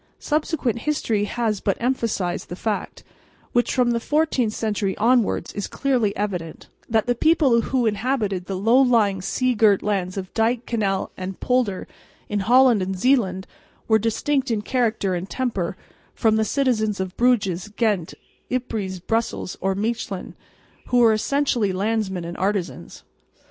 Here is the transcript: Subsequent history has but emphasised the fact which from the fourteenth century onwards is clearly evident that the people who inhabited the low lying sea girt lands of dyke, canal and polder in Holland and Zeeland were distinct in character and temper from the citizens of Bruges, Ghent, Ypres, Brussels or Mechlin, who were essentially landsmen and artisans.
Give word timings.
Subsequent 0.17 0.79
history 0.79 1.25
has 1.25 1.59
but 1.59 1.77
emphasised 1.79 2.49
the 2.49 2.55
fact 2.55 3.03
which 3.51 3.71
from 3.71 3.91
the 3.91 3.99
fourteenth 3.99 4.51
century 4.53 4.97
onwards 4.97 5.53
is 5.53 5.67
clearly 5.67 6.11
evident 6.17 6.67
that 6.89 7.05
the 7.05 7.13
people 7.13 7.61
who 7.61 7.85
inhabited 7.85 8.47
the 8.47 8.57
low 8.57 8.81
lying 8.81 9.21
sea 9.21 9.53
girt 9.53 9.83
lands 9.83 10.17
of 10.17 10.33
dyke, 10.33 10.65
canal 10.65 11.11
and 11.17 11.39
polder 11.39 11.87
in 12.29 12.39
Holland 12.39 12.81
and 12.81 12.97
Zeeland 12.97 13.45
were 13.87 13.99
distinct 13.99 14.49
in 14.49 14.63
character 14.63 15.13
and 15.13 15.29
temper 15.29 15.77
from 16.15 16.35
the 16.35 16.45
citizens 16.45 16.99
of 16.99 17.15
Bruges, 17.15 17.67
Ghent, 17.75 18.15
Ypres, 18.51 18.99
Brussels 19.01 19.55
or 19.61 19.75
Mechlin, 19.75 20.33
who 20.87 20.97
were 20.97 21.13
essentially 21.13 21.71
landsmen 21.71 22.25
and 22.25 22.35
artisans. 22.37 23.03